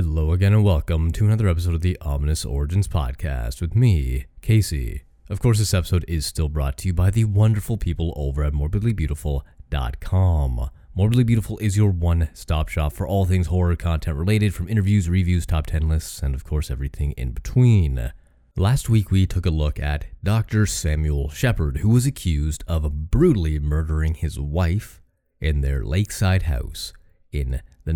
Hello 0.00 0.30
again, 0.30 0.52
and 0.52 0.62
welcome 0.62 1.10
to 1.10 1.24
another 1.24 1.48
episode 1.48 1.74
of 1.74 1.80
the 1.80 1.98
Ominous 2.02 2.44
Origins 2.44 2.86
Podcast 2.86 3.60
with 3.60 3.74
me, 3.74 4.26
Casey. 4.40 5.02
Of 5.28 5.40
course, 5.40 5.58
this 5.58 5.74
episode 5.74 6.04
is 6.06 6.24
still 6.24 6.48
brought 6.48 6.78
to 6.78 6.86
you 6.86 6.94
by 6.94 7.10
the 7.10 7.24
wonderful 7.24 7.76
people 7.76 8.14
over 8.16 8.44
at 8.44 8.52
morbidlybeautiful.com. 8.52 10.70
Morbidly 10.96 11.26
Beautiful 11.26 11.58
is 11.58 11.76
your 11.76 11.90
one 11.90 12.28
stop 12.32 12.68
shop 12.68 12.92
for 12.92 13.08
all 13.08 13.24
things 13.24 13.48
horror 13.48 13.74
content 13.74 14.16
related, 14.16 14.54
from 14.54 14.68
interviews, 14.68 15.08
reviews, 15.08 15.44
top 15.44 15.66
10 15.66 15.88
lists, 15.88 16.22
and 16.22 16.32
of 16.32 16.44
course, 16.44 16.70
everything 16.70 17.10
in 17.16 17.32
between. 17.32 18.12
Last 18.56 18.88
week, 18.88 19.10
we 19.10 19.26
took 19.26 19.46
a 19.46 19.50
look 19.50 19.80
at 19.80 20.06
Dr. 20.22 20.64
Samuel 20.64 21.28
Shepard, 21.28 21.78
who 21.78 21.88
was 21.88 22.06
accused 22.06 22.62
of 22.68 23.10
brutally 23.10 23.58
murdering 23.58 24.14
his 24.14 24.38
wife 24.38 25.02
in 25.40 25.60
their 25.60 25.84
lakeside 25.84 26.44
house 26.44 26.92
in 27.32 27.62
the 27.82 27.92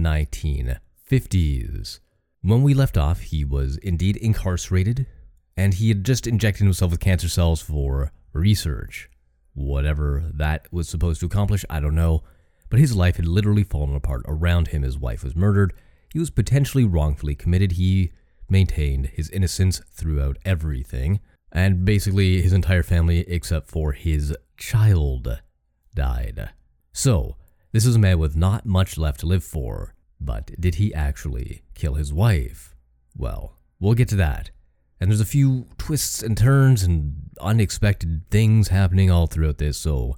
1950s. 1.13 2.01
When 2.41 2.63
we 2.63 2.73
left 2.73 2.97
off, 2.97 3.21
he 3.21 3.45
was 3.45 3.77
indeed 3.79 4.17
incarcerated, 4.17 5.07
and 5.57 5.75
he 5.75 5.89
had 5.89 6.05
just 6.05 6.27
injected 6.27 6.65
himself 6.65 6.91
with 6.91 7.01
cancer 7.01 7.29
cells 7.29 7.61
for 7.61 8.13
research. 8.33 9.11
Whatever 9.55 10.25
that 10.33 10.73
was 10.73 10.89
supposed 10.89 11.21
to 11.21 11.27
accomplish, 11.27 11.67
I 11.69 11.81
don't 11.81 11.95
know, 11.95 12.23
but 12.71 12.81
his 12.81 12.97
life 12.97 13.17
had 13.17 13.27
literally 13.27 13.63
fallen 13.63 13.95
apart 13.95 14.23
around 14.27 14.69
him. 14.69 14.83
His 14.83 14.99
wife 14.99 15.23
was 15.23 15.37
murdered. 15.37 15.75
He 16.11 16.19
was 16.19 16.31
potentially 16.31 16.85
wrongfully 16.85 17.35
committed. 17.35 17.73
He 17.73 18.13
maintained 18.49 19.09
his 19.09 19.29
innocence 19.31 19.83
throughout 19.91 20.39
everything, 20.47 21.21
and 21.53 21.85
basically 21.85 22.41
his 22.41 22.55
entire 22.55 22.83
family, 22.83 23.21
except 23.29 23.71
for 23.71 23.93
his 23.93 24.35
child, 24.57 25.43
died. 25.95 26.51
So, 26.95 27.37
this 27.73 27.85
is 27.85 27.97
a 27.97 27.99
man 27.99 28.19
with 28.19 28.35
not 28.35 28.65
much 28.65 28.97
left 28.97 29.21
to 29.21 29.27
live 29.27 29.45
for, 29.45 29.95
but 30.25 30.51
did 30.61 30.77
he 30.77 30.95
actually 30.95 31.63
kill 31.75 31.95
his 31.95 32.13
wife? 32.13 32.75
Well, 33.17 33.59
we'll 33.81 33.95
get 33.95 34.09
to 34.09 34.17
that. 34.17 34.51
And 35.01 35.11
there's 35.11 35.21
a 35.21 35.27
few 35.27 35.67
twists 35.79 36.23
and 36.23 36.37
turns 36.37 36.83
and 36.85 37.31
unexpected 37.41 38.23
things 38.31 38.69
happening 38.69 39.11
all 39.11 39.27
throughout 39.27 39.59
this, 39.59 39.77
so 39.77 40.17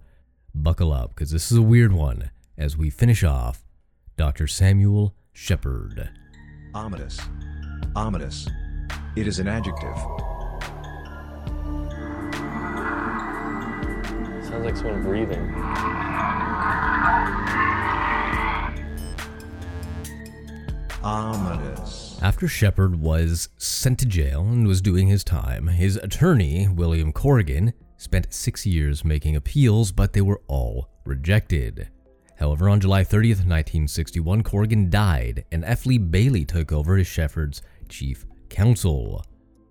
buckle 0.55 0.93
up, 0.93 1.15
because 1.15 1.31
this 1.31 1.51
is 1.51 1.57
a 1.57 1.63
weird 1.63 1.93
one 1.93 2.31
as 2.59 2.77
we 2.77 2.91
finish 2.91 3.25
off 3.25 3.65
Dr. 4.17 4.47
Samuel 4.47 5.15
Shepard. 5.33 6.11
Ominous. 6.75 7.19
Ominous. 7.97 8.47
It 9.17 9.27
is 9.27 9.39
an 9.39 9.49
adjective. 9.49 9.97
Sounds 14.45 14.65
like 14.65 14.77
someone 14.77 15.03
breathing. 15.03 15.53
Ominous. 21.05 22.19
After 22.23 22.49
Shepard 22.49 22.99
was 22.99 23.51
sent 23.59 23.99
to 23.99 24.07
jail 24.07 24.41
and 24.41 24.67
was 24.67 24.81
doing 24.81 25.09
his 25.09 25.23
time, 25.23 25.69
his 25.69 25.97
attorney, 25.97 26.67
William 26.67 27.13
Corrigan, 27.13 27.75
spent 27.99 28.33
six 28.33 28.65
years 28.65 29.05
making 29.05 29.37
appeals, 29.37 29.93
but 29.93 30.15
they 30.15 30.23
were 30.23 30.41
all 30.49 30.89
rejected. 31.05 31.89
However, 32.39 32.71
on 32.71 32.81
July 32.81 33.03
30th, 33.05 33.45
1961, 33.45 34.43
Corrigan 34.45 34.89
died, 34.89 35.45
and 35.53 35.63
F. 35.67 35.85
Lee 35.85 35.99
Bailey 35.99 36.47
took 36.47 36.73
over 36.73 36.97
as 36.97 37.07
Shepard's 37.07 37.61
chief 37.91 38.25
counsel. 38.49 39.23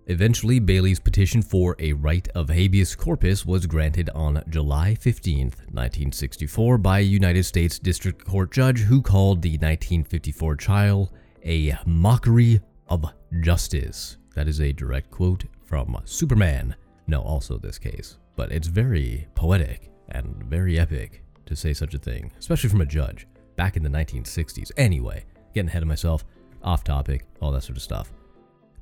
Eventually, 0.06 0.60
Bailey's 0.60 1.00
petition 1.00 1.42
for 1.42 1.74
a 1.80 1.94
right 1.94 2.28
of 2.34 2.48
habeas 2.48 2.94
corpus 2.94 3.44
was 3.44 3.66
granted 3.66 4.08
on 4.14 4.42
July 4.48 4.94
15, 4.94 5.46
1964, 5.46 6.78
by 6.78 7.00
a 7.00 7.02
United 7.02 7.42
States 7.42 7.80
District 7.80 8.24
Court 8.24 8.52
judge 8.52 8.80
who 8.80 9.02
called 9.02 9.42
the 9.42 9.52
1954 9.52 10.56
trial 10.56 11.12
a 11.44 11.76
mockery 11.86 12.60
of 12.88 13.04
justice. 13.40 14.16
That 14.34 14.48
is 14.48 14.60
a 14.60 14.72
direct 14.72 15.10
quote 15.10 15.44
from 15.64 16.00
Superman. 16.04 16.74
No, 17.06 17.20
also 17.22 17.58
this 17.58 17.78
case, 17.78 18.18
but 18.36 18.50
it's 18.50 18.66
very 18.66 19.28
poetic 19.34 19.90
and 20.08 20.42
very 20.44 20.78
epic 20.78 21.22
to 21.46 21.54
say 21.54 21.72
such 21.72 21.94
a 21.94 21.98
thing, 21.98 22.32
especially 22.38 22.70
from 22.70 22.80
a 22.80 22.86
judge 22.86 23.26
back 23.56 23.76
in 23.76 23.82
the 23.82 23.88
1960s. 23.88 24.72
Anyway, 24.76 25.24
getting 25.54 25.68
ahead 25.68 25.82
of 25.82 25.88
myself, 25.88 26.24
off 26.62 26.82
topic, 26.82 27.26
all 27.40 27.52
that 27.52 27.62
sort 27.62 27.76
of 27.76 27.82
stuff. 27.82 28.12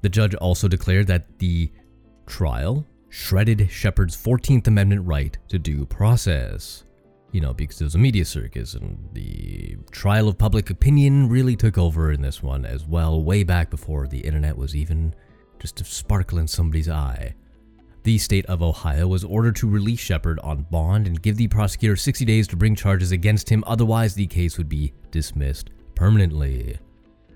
The 0.03 0.09
judge 0.09 0.35
also 0.35 0.69
declared 0.69 1.07
that 1.09 1.39
the 1.39 1.71
trial 2.27 2.87
shredded 3.09 3.71
Shepard's 3.71 4.17
14th 4.17 4.67
Amendment 4.69 5.07
right 5.07 5.37
to 5.49 5.59
due 5.59 5.85
process. 5.85 6.85
You 7.33 7.41
know, 7.41 7.55
because 7.55 7.81
it 7.81 7.85
was 7.85 7.95
a 7.95 7.99
media 7.99 8.27
circus, 8.27 8.75
and 8.75 9.09
the 9.15 9.79
trial 9.91 10.29
of 10.29 10.37
public 10.37 10.69
opinion 10.69 11.31
really 11.31 11.57
took 11.57 11.79
over 11.79 12.13
in 12.13 12.21
this 12.21 12.43
one 12.43 12.67
as 12.67 12.87
well, 12.87 13.23
way 13.23 13.43
back 13.43 13.71
before 13.71 14.07
the 14.07 14.21
internet 14.21 14.57
was 14.57 14.77
even 14.77 15.15
just 15.59 15.81
a 15.81 15.85
sparkle 15.85 16.39
in 16.39 16.47
somebody's 16.47 16.91
eye. 16.91 17.35
The 18.03 18.19
state 18.19 18.45
of 18.47 18.63
Ohio 18.63 19.07
was 19.07 19.25
ordered 19.25 19.57
to 19.57 19.69
release 19.69 20.01
Shepard 20.01 20.41
on 20.41 20.67
bond 20.71 21.07
and 21.07 21.23
give 21.23 21.37
the 21.37 21.49
prosecutor 21.49 21.97
60 21.97 22.25
days 22.27 22.47
to 22.49 22.57
bring 22.57 22.75
charges 22.75 23.13
against 23.13 23.49
him, 23.49 23.65
otherwise, 23.67 24.15
the 24.15 24.27
case 24.27 24.59
would 24.59 24.69
be 24.69 24.93
dismissed 25.11 25.71
permanently. 25.95 26.79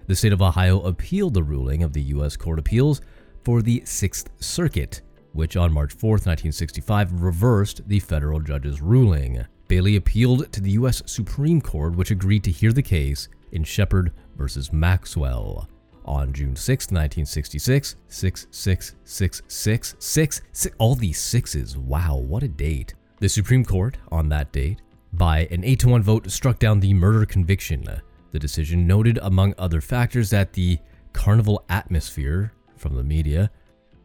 The 0.08 0.16
state 0.16 0.32
of 0.32 0.42
Ohio 0.42 0.82
appealed 0.82 1.34
the 1.34 1.42
ruling 1.42 1.82
of 1.82 1.94
the 1.94 2.02
U.S. 2.02 2.36
Court 2.36 2.58
of 2.58 2.64
Appeals 2.64 3.00
for 3.44 3.62
the 3.62 3.80
Sixth 3.86 4.28
Circuit, 4.40 5.00
which 5.32 5.56
on 5.56 5.72
March 5.72 5.94
4, 5.94 6.10
1965, 6.10 7.22
reversed 7.22 7.88
the 7.88 8.00
federal 8.00 8.40
judge's 8.40 8.82
ruling. 8.82 9.46
Bailey 9.68 9.96
appealed 9.96 10.52
to 10.52 10.60
the 10.60 10.72
U.S. 10.72 11.02
Supreme 11.06 11.60
Court, 11.60 11.96
which 11.96 12.10
agreed 12.10 12.44
to 12.44 12.50
hear 12.50 12.72
the 12.72 12.82
case 12.82 13.28
in 13.52 13.64
Shepard 13.64 14.12
versus 14.36 14.72
Maxwell. 14.72 15.68
On 16.04 16.32
June 16.32 16.54
6, 16.54 16.92
1966, 16.92 17.96
66666, 18.08 20.68
all 20.78 20.94
these 20.94 21.20
sixes, 21.20 21.76
wow, 21.76 22.16
what 22.16 22.44
a 22.44 22.48
date. 22.48 22.94
The 23.18 23.28
Supreme 23.28 23.64
Court, 23.64 23.96
on 24.12 24.28
that 24.28 24.52
date, 24.52 24.82
by 25.12 25.48
an 25.50 25.64
8 25.64 25.80
to 25.80 25.88
1 25.88 26.02
vote, 26.02 26.30
struck 26.30 26.60
down 26.60 26.78
the 26.78 26.94
murder 26.94 27.26
conviction. 27.26 27.84
The 28.30 28.38
decision 28.38 28.86
noted, 28.86 29.18
among 29.22 29.54
other 29.58 29.80
factors, 29.80 30.30
that 30.30 30.52
the 30.52 30.78
carnival 31.12 31.64
atmosphere 31.68 32.52
from 32.76 32.94
the 32.94 33.02
media 33.02 33.50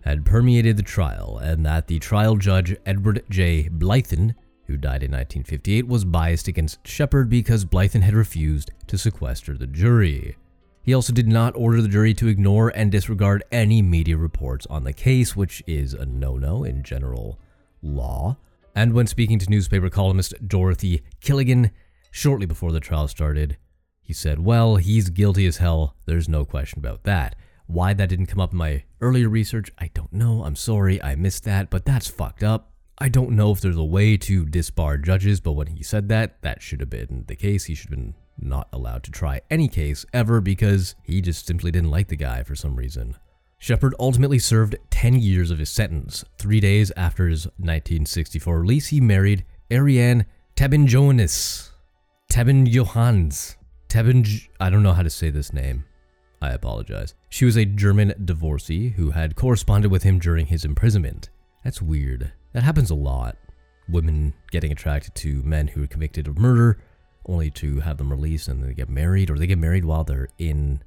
had 0.03 0.25
permeated 0.25 0.77
the 0.77 0.83
trial 0.83 1.37
and 1.37 1.65
that 1.65 1.87
the 1.87 1.99
trial 1.99 2.35
judge 2.35 2.75
Edward 2.85 3.23
J. 3.29 3.69
Blythin, 3.69 4.35
who 4.67 4.77
died 4.77 5.03
in 5.03 5.11
1958, 5.11 5.87
was 5.87 6.05
biased 6.05 6.47
against 6.47 6.85
Shepard 6.87 7.29
because 7.29 7.65
Blythin 7.65 8.01
had 8.01 8.13
refused 8.13 8.71
to 8.87 8.97
sequester 8.97 9.57
the 9.57 9.67
jury. 9.67 10.37
He 10.83 10.93
also 10.93 11.13
did 11.13 11.27
not 11.27 11.55
order 11.55 11.81
the 11.81 11.87
jury 11.87 12.13
to 12.15 12.27
ignore 12.27 12.69
and 12.69 12.91
disregard 12.91 13.43
any 13.51 13.81
media 13.81 14.17
reports 14.17 14.65
on 14.67 14.83
the 14.83 14.93
case, 14.93 15.35
which 15.35 15.61
is 15.67 15.93
a 15.93 16.05
no 16.05 16.37
no 16.37 16.63
in 16.63 16.83
general 16.83 17.39
law. 17.81 18.37
And 18.75 18.93
when 18.93 19.07
speaking 19.07 19.37
to 19.39 19.49
newspaper 19.49 19.89
columnist 19.89 20.33
Dorothy 20.47 21.03
Kilgallen 21.21 21.71
shortly 22.09 22.45
before 22.45 22.71
the 22.71 22.79
trial 22.79 23.07
started, 23.07 23.57
he 24.01 24.13
said, 24.13 24.39
Well, 24.39 24.77
he's 24.77 25.09
guilty 25.09 25.45
as 25.45 25.57
hell. 25.57 25.95
There's 26.05 26.27
no 26.27 26.45
question 26.45 26.79
about 26.79 27.03
that. 27.03 27.35
Why 27.67 27.93
that 27.93 28.09
didn't 28.09 28.25
come 28.25 28.41
up 28.41 28.51
in 28.51 28.57
my 28.57 28.83
earlier 28.99 29.29
research, 29.29 29.71
I 29.77 29.91
don't 29.93 30.11
know. 30.11 30.43
I'm 30.43 30.55
sorry, 30.55 31.01
I 31.01 31.15
missed 31.15 31.43
that, 31.45 31.69
but 31.69 31.85
that's 31.85 32.07
fucked 32.07 32.43
up. 32.43 32.70
I 33.01 33.09
don't 33.09 33.31
know 33.31 33.51
if 33.51 33.61
there's 33.61 33.77
a 33.77 33.83
way 33.83 34.15
to 34.15 34.45
disbar 34.45 35.03
judges, 35.03 35.39
but 35.39 35.53
when 35.53 35.65
he 35.65 35.81
said 35.81 36.07
that, 36.09 36.39
that 36.43 36.61
should 36.61 36.81
have 36.81 36.91
been 36.91 37.23
the 37.27 37.35
case. 37.35 37.65
He 37.65 37.73
should 37.73 37.89
have 37.89 37.97
been 37.97 38.13
not 38.37 38.67
allowed 38.71 39.01
to 39.05 39.11
try 39.11 39.41
any 39.49 39.67
case 39.67 40.05
ever 40.13 40.39
because 40.39 40.93
he 41.01 41.19
just 41.19 41.47
simply 41.47 41.71
didn't 41.71 41.89
like 41.89 42.09
the 42.09 42.15
guy 42.15 42.43
for 42.43 42.55
some 42.55 42.75
reason. 42.75 43.15
Shepard 43.57 43.95
ultimately 43.99 44.37
served 44.37 44.75
10 44.91 45.15
years 45.15 45.49
of 45.49 45.57
his 45.57 45.71
sentence. 45.71 46.23
Three 46.37 46.59
days 46.59 46.91
after 46.95 47.27
his 47.27 47.45
1964 47.57 48.61
release, 48.61 48.89
he 48.89 49.01
married 49.01 49.45
Ariane 49.71 50.27
Tabin-Johannes. 50.55 51.71
Tabin-Johannes. 52.31 53.57
Tabin, 53.89 54.47
I 54.59 54.69
don't 54.69 54.83
know 54.83 54.93
how 54.93 55.01
to 55.01 55.09
say 55.09 55.31
this 55.31 55.51
name. 55.51 55.85
I 56.39 56.51
apologize. 56.51 57.15
She 57.29 57.45
was 57.45 57.57
a 57.57 57.65
German 57.65 58.13
divorcee 58.23 58.89
who 58.89 59.09
had 59.09 59.35
corresponded 59.35 59.89
with 59.89 60.03
him 60.03 60.19
during 60.19 60.45
his 60.45 60.63
imprisonment. 60.63 61.31
That's 61.63 61.81
weird. 61.81 62.33
That 62.53 62.63
happens 62.63 62.89
a 62.89 62.95
lot. 62.95 63.37
Women 63.89 64.33
getting 64.51 64.71
attracted 64.71 65.15
to 65.15 65.41
men 65.43 65.67
who 65.67 65.83
are 65.83 65.87
convicted 65.87 66.27
of 66.27 66.37
murder 66.37 66.79
only 67.25 67.51
to 67.51 67.79
have 67.81 67.97
them 67.97 68.09
released 68.09 68.47
and 68.47 68.63
they 68.63 68.73
get 68.73 68.89
married, 68.89 69.29
or 69.29 69.37
they 69.37 69.47
get 69.47 69.57
married 69.57 69.85
while 69.85 70.03
they're 70.03 70.29
in 70.37 70.81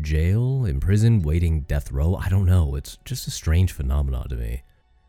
jail, 0.00 0.64
in 0.64 0.80
prison, 0.80 1.22
waiting 1.22 1.62
death 1.62 1.92
row. 1.92 2.16
I 2.16 2.28
don't 2.28 2.46
know. 2.46 2.74
It's 2.74 2.98
just 3.04 3.26
a 3.26 3.30
strange 3.30 3.72
phenomenon 3.72 4.28
to 4.28 4.36
me. 4.36 4.62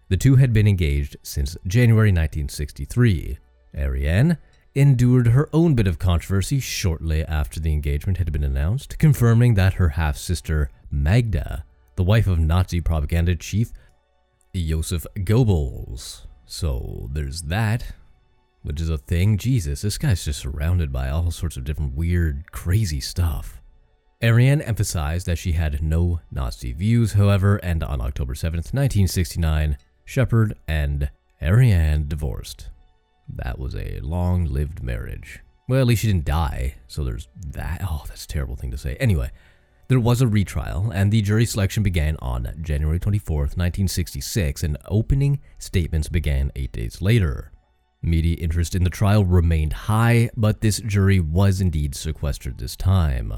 The 0.09 0.17
two 0.17 0.35
had 0.35 0.53
been 0.53 0.67
engaged 0.67 1.17
since 1.23 1.57
January 1.65 2.09
1963. 2.09 3.39
Ariane 3.75 4.37
endured 4.75 5.27
her 5.27 5.49
own 5.53 5.73
bit 5.73 5.87
of 5.87 5.97
controversy 5.97 6.59
shortly 6.59 7.23
after 7.23 7.59
the 7.59 7.71
engagement 7.71 8.17
had 8.17 8.31
been 8.31 8.43
announced, 8.43 8.99
confirming 8.99 9.55
that 9.55 9.75
her 9.75 9.89
half 9.89 10.17
sister, 10.17 10.69
Magda, 10.91 11.63
the 11.95 12.03
wife 12.03 12.27
of 12.27 12.39
Nazi 12.39 12.81
propaganda 12.81 13.35
chief 13.35 13.71
Joseph 14.55 15.05
Goebbels. 15.15 16.27
So 16.45 17.09
there's 17.11 17.43
that 17.43 17.93
which 18.65 18.81
is 18.81 18.89
a 18.89 18.97
thing. 18.97 19.37
Jesus, 19.37 19.81
this 19.81 19.99
guy's 19.99 20.25
just 20.25 20.39
surrounded 20.39 20.91
by 20.91 21.09
all 21.09 21.29
sorts 21.29 21.55
of 21.55 21.63
different 21.63 21.95
weird, 21.95 22.51
crazy 22.51 22.99
stuff. 22.99 23.61
Ariane 24.23 24.61
emphasized 24.61 25.27
that 25.27 25.37
she 25.37 25.51
had 25.51 25.83
no 25.83 26.19
Nazi 26.31 26.73
views, 26.73 27.13
however, 27.13 27.57
and 27.57 27.83
on 27.83 28.01
October 28.01 28.33
7th, 28.33 28.73
1969, 28.73 29.77
Shepard 30.03 30.57
and 30.67 31.11
Ariane 31.41 32.07
divorced. 32.07 32.69
That 33.29 33.59
was 33.59 33.75
a 33.75 33.99
long 33.99 34.45
lived 34.45 34.81
marriage. 34.81 35.41
Well, 35.69 35.81
at 35.81 35.87
least 35.87 36.01
she 36.01 36.07
didn't 36.07 36.25
die, 36.25 36.75
so 36.87 37.03
there's 37.03 37.27
that. 37.51 37.81
Oh, 37.83 38.03
that's 38.07 38.25
a 38.25 38.27
terrible 38.27 38.55
thing 38.55 38.71
to 38.71 38.77
say. 38.79 38.95
Anyway, 38.95 39.29
there 39.87 39.99
was 39.99 40.21
a 40.21 40.27
retrial, 40.27 40.91
and 40.91 41.11
the 41.11 41.21
jury 41.21 41.45
selection 41.45 41.83
began 41.83 42.15
on 42.19 42.53
January 42.61 42.99
24, 42.99 43.37
1966, 43.37 44.63
and 44.63 44.77
opening 44.87 45.39
statements 45.59 46.09
began 46.09 46.51
eight 46.55 46.71
days 46.71 47.01
later. 47.01 47.51
Media 48.01 48.35
interest 48.39 48.75
in 48.75 48.83
the 48.83 48.89
trial 48.89 49.25
remained 49.25 49.73
high, 49.73 50.29
but 50.35 50.61
this 50.61 50.79
jury 50.79 51.19
was 51.19 51.61
indeed 51.61 51.95
sequestered 51.95 52.57
this 52.57 52.75
time. 52.75 53.33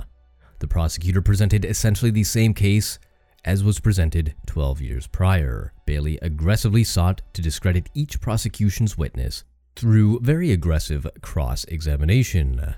The 0.59 0.67
prosecutor 0.67 1.21
presented 1.21 1.65
essentially 1.65 2.11
the 2.11 2.23
same 2.23 2.53
case 2.53 2.99
as 3.45 3.63
was 3.63 3.79
presented 3.79 4.35
12 4.45 4.81
years 4.81 5.07
prior. 5.07 5.73
Bailey 5.85 6.19
aggressively 6.21 6.83
sought 6.83 7.21
to 7.33 7.41
discredit 7.41 7.89
each 7.93 8.19
prosecution's 8.19 8.97
witness 8.97 9.43
through 9.75 10.19
very 10.19 10.51
aggressive 10.51 11.07
cross 11.21 11.63
examination. 11.65 12.75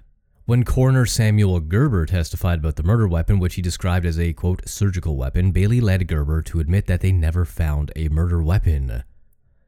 When 0.49 0.63
coroner 0.63 1.05
Samuel 1.05 1.59
Gerber 1.59 2.07
testified 2.07 2.57
about 2.57 2.75
the 2.75 2.81
murder 2.81 3.07
weapon, 3.07 3.37
which 3.37 3.53
he 3.53 3.61
described 3.61 4.03
as 4.03 4.17
a 4.17 4.33
quote 4.33 4.67
surgical 4.67 5.15
weapon, 5.15 5.51
Bailey 5.51 5.79
led 5.79 6.07
Gerber 6.07 6.41
to 6.41 6.59
admit 6.59 6.87
that 6.87 7.01
they 7.01 7.11
never 7.11 7.45
found 7.45 7.91
a 7.95 8.09
murder 8.09 8.41
weapon 8.41 9.03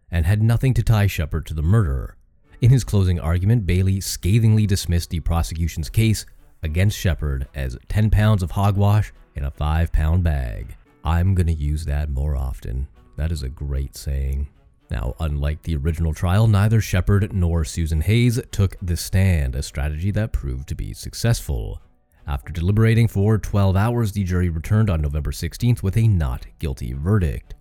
and 0.09 0.25
had 0.25 0.41
nothing 0.41 0.73
to 0.73 0.81
tie 0.81 1.05
Shepard 1.05 1.45
to 1.45 1.53
the 1.53 1.61
murder. 1.61 2.17
In 2.61 2.71
his 2.71 2.83
closing 2.83 3.19
argument, 3.19 3.67
Bailey 3.67 4.01
scathingly 4.01 4.65
dismissed 4.65 5.11
the 5.11 5.19
prosecution's 5.19 5.87
case 5.87 6.25
against 6.63 6.97
Shepard 6.97 7.47
as 7.53 7.77
10 7.89 8.09
pounds 8.09 8.41
of 8.41 8.49
hogwash 8.49 9.13
in 9.35 9.43
a 9.43 9.51
5 9.51 9.91
pound 9.91 10.23
bag. 10.23 10.75
I'm 11.03 11.35
gonna 11.35 11.51
use 11.51 11.85
that 11.85 12.09
more 12.09 12.35
often. 12.35 12.87
That 13.17 13.31
is 13.31 13.43
a 13.43 13.49
great 13.49 13.95
saying. 13.95 14.47
Now, 14.91 15.15
unlike 15.21 15.61
the 15.61 15.77
original 15.77 16.13
trial, 16.13 16.47
neither 16.47 16.81
Shepard 16.81 17.31
nor 17.31 17.63
Susan 17.63 18.01
Hayes 18.01 18.41
took 18.51 18.75
the 18.81 18.97
stand, 18.97 19.55
a 19.55 19.63
strategy 19.63 20.11
that 20.11 20.33
proved 20.33 20.67
to 20.67 20.75
be 20.75 20.93
successful. 20.93 21.81
After 22.27 22.51
deliberating 22.51 23.07
for 23.07 23.37
12 23.37 23.77
hours, 23.77 24.11
the 24.11 24.25
jury 24.25 24.49
returned 24.49 24.89
on 24.89 25.01
November 25.01 25.31
16th 25.31 25.81
with 25.81 25.95
a 25.95 26.09
not 26.09 26.45
guilty 26.59 26.91
verdict. 26.91 27.53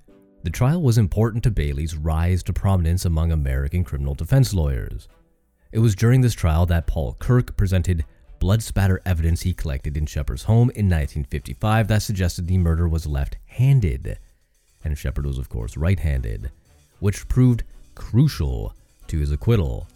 The 0.43 0.51
trial 0.51 0.83
was 0.83 0.99
important 0.99 1.45
to 1.45 1.53
Bailey's 1.53 1.97
rise 1.97 2.43
to 2.43 2.53
prominence 2.53 3.05
among 3.05 3.31
American 3.31 3.85
criminal 3.85 4.15
defense 4.15 4.53
lawyers. 4.53 5.07
It 5.71 5.79
was 5.79 5.95
during 5.95 6.23
this 6.23 6.35
trial 6.35 6.67
that 6.67 6.89
Paul 6.89 7.15
Kirk 7.21 7.57
presented 7.57 8.05
blood 8.41 8.61
spatter 8.61 9.01
evidence 9.07 9.43
he 9.43 9.55
collected 9.55 9.97
in 9.97 10.07
Shepard's 10.07 10.43
home 10.43 10.71
in 10.71 10.87
1955 10.87 11.87
that 11.87 12.03
suggested 12.03 12.49
the 12.49 12.59
murder 12.59 12.89
was 12.89 13.07
left 13.07 13.37
handed. 13.47 14.19
And 14.83 14.99
Shepard 14.99 15.27
was, 15.27 15.39
of 15.39 15.49
course, 15.49 15.77
right 15.77 16.01
handed 16.01 16.51
which 17.01 17.29
proved 17.29 17.65
crucial 17.95 18.75
to 19.09 19.19
his 19.19 19.33
acquittal. 19.33 19.89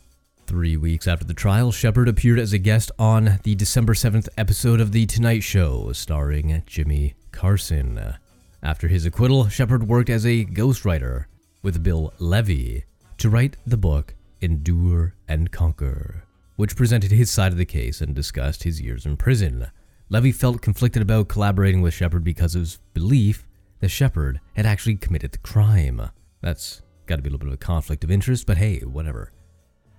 Three 0.47 0.77
weeks 0.77 1.09
after 1.09 1.25
the 1.25 1.33
trial, 1.33 1.73
Shepard 1.73 2.09
appeared 2.09 2.39
as 2.39 2.53
a 2.53 2.59
guest 2.59 2.91
on 2.99 3.39
the 3.45 3.55
December 3.55 3.95
7th 3.95 4.29
episode 4.37 4.81
of 4.81 4.93
The 4.93 5.07
Tonight 5.07 5.43
Show, 5.43 5.93
starring 5.93 6.63
Jimmy 6.67 7.15
Carson. 7.33 8.17
After 8.63 8.89
his 8.89 9.07
acquittal, 9.07 9.49
Shepard 9.49 9.89
worked 9.89 10.11
as 10.11 10.27
a 10.27 10.45
ghostwriter 10.45 11.27
with 11.63 11.83
Bill 11.83 12.13
Levy 12.19 12.85
to 13.19 13.31
write 13.31 13.57
the 13.67 13.77
book 13.77 14.15
Endure 14.43 15.15
and 15.27 15.51
Conquer, 15.51 16.25
which 16.57 16.77
presented 16.77 17.11
his 17.11 17.31
side 17.31 17.53
of 17.53 17.59
the 17.59 17.65
case 17.65 18.01
and 18.03 18.15
discussed 18.15 18.65
his 18.65 18.81
years 18.81 19.07
in 19.07 19.17
prison. 19.17 19.69
Levy 20.11 20.33
felt 20.33 20.61
conflicted 20.61 21.01
about 21.01 21.29
collaborating 21.29 21.81
with 21.81 21.95
Shepard 21.95 22.23
because 22.23 22.55
of 22.55 22.61
his 22.61 22.79
belief 22.93 23.47
that 23.81 23.89
Shepard 23.89 24.41
had 24.55 24.67
actually 24.67 24.97
committed 24.97 25.33
the 25.33 25.39
crime. 25.39 26.11
That's 26.43 26.83
Got 27.07 27.17
to 27.17 27.23
be 27.23 27.29
a 27.29 27.33
little 27.33 27.47
bit 27.47 27.49
of 27.49 27.55
a 27.55 27.59
conflict 27.59 28.05
of 28.05 28.11
interest, 28.11 28.47
but 28.47 28.57
hey, 28.57 28.81
whatever. 28.81 29.33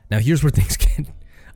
Now, 0.09 0.19
here's 0.19 0.43
where 0.43 0.49
things 0.51 0.77
get 0.77 1.07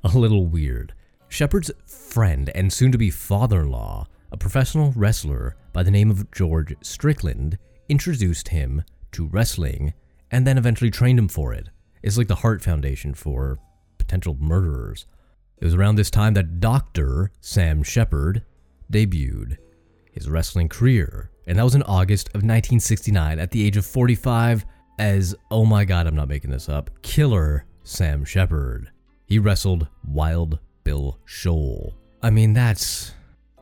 a 0.03 0.17
little 0.17 0.45
weird. 0.45 0.93
Shepard's 1.27 1.71
friend 1.85 2.49
and 2.55 2.73
soon 2.73 2.91
to 2.91 2.97
be 2.97 3.11
father 3.11 3.61
in 3.61 3.69
law, 3.69 4.07
a 4.31 4.37
professional 4.37 4.91
wrestler 4.95 5.55
by 5.73 5.83
the 5.83 5.91
name 5.91 6.09
of 6.09 6.31
George 6.31 6.75
Strickland, 6.81 7.57
introduced 7.87 8.49
him 8.49 8.83
to 9.11 9.27
wrestling 9.27 9.93
and 10.31 10.45
then 10.45 10.57
eventually 10.57 10.91
trained 10.91 11.19
him 11.19 11.27
for 11.27 11.53
it. 11.53 11.69
It's 12.01 12.17
like 12.17 12.27
the 12.27 12.35
Hart 12.35 12.61
Foundation 12.61 13.13
for 13.13 13.59
potential 13.97 14.37
murderers. 14.39 15.05
It 15.57 15.65
was 15.65 15.73
around 15.73 15.95
this 15.95 16.11
time 16.11 16.33
that 16.35 16.59
Dr. 16.59 17.31
Sam 17.41 17.83
Shepard 17.83 18.43
debuted 18.91 19.57
his 20.11 20.29
wrestling 20.29 20.69
career, 20.69 21.31
and 21.45 21.57
that 21.57 21.63
was 21.63 21.75
in 21.75 21.83
August 21.83 22.29
of 22.29 22.41
1969 22.41 23.39
at 23.39 23.51
the 23.51 23.65
age 23.65 23.77
of 23.77 23.85
45 23.85 24.65
as, 24.99 25.33
oh 25.49 25.65
my 25.65 25.85
god, 25.85 26.05
I'm 26.05 26.15
not 26.15 26.27
making 26.27 26.51
this 26.51 26.69
up, 26.69 26.91
killer 27.01 27.65
Sam 27.83 28.25
Shepard. 28.25 28.91
He 29.25 29.39
wrestled 29.39 29.87
Wild 30.05 30.59
Bill 30.83 31.17
Scholl. 31.25 31.93
I 32.21 32.29
mean, 32.29 32.53
that's. 32.53 33.13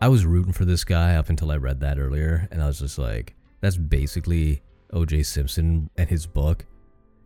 I 0.02 0.10
was 0.10 0.26
rooting 0.26 0.54
for 0.54 0.66
this 0.66 0.84
guy 0.84 1.16
up 1.16 1.30
until 1.30 1.52
I 1.52 1.58
read 1.58 1.80
that 1.80 1.98
earlier, 1.98 2.48
and 2.52 2.62
I 2.62 2.68
was 2.68 2.80
just 2.80 2.98
like, 2.98 3.36
that's 3.62 3.78
basically 3.78 4.62
OJ 4.94 5.26
Simpson 5.26 5.90
and 5.98 6.10
his 6.10 6.26
book. 6.26 6.66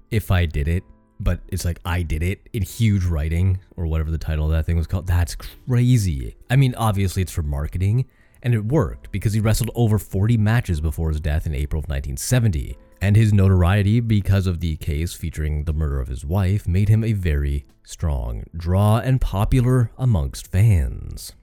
If 0.10 0.30
I 0.30 0.46
did 0.46 0.68
it, 0.68 0.84
but 1.20 1.40
it's 1.48 1.64
like 1.66 1.80
I 1.86 2.02
did 2.02 2.24
it 2.24 2.50
in 2.52 2.64
huge 2.64 3.06
writing 3.06 3.60
or 3.78 3.86
whatever 3.88 4.12
the 4.12 4.18
title 4.18 4.46
of 4.46 4.52
that 4.52 4.66
thing 4.66 4.78
was 4.78 4.88
called. 4.88 5.08
That's 5.08 5.36
crazy. 5.36 6.36
I 6.50 6.58
mean, 6.58 6.76
obviously 6.76 7.22
it's 7.22 7.32
for 7.32 7.44
marketing, 7.44 8.06
and 8.44 8.54
it 8.54 8.66
worked 8.66 9.12
because 9.12 9.34
he 9.34 9.40
wrestled 9.40 9.72
over 9.76 9.98
40 9.98 10.38
matches 10.38 10.82
before 10.82 11.10
his 11.10 11.22
death 11.22 11.46
in 11.46 11.54
April 11.54 11.80
of 11.80 11.86
1970 11.86 12.78
and 13.02 13.16
his 13.16 13.34
notoriety 13.34 14.00
because 14.00 14.46
of 14.46 14.60
the 14.60 14.76
case 14.78 15.14
featuring 15.14 15.64
the 15.64 15.74
murder 15.74 16.00
of 16.00 16.08
his 16.08 16.24
wife 16.24 16.68
made 16.68 16.88
him 16.88 17.04
a 17.04 17.14
very 17.14 17.66
strong 17.84 18.44
draw 18.56 19.00
and 19.00 19.20
popular 19.20 19.90
amongst 19.98 20.52
fans. 20.52 21.34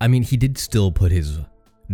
I 0.00 0.08
mean, 0.08 0.24
he 0.24 0.36
did 0.36 0.58
still 0.58 0.92
put 0.92 1.12
his 1.12 1.38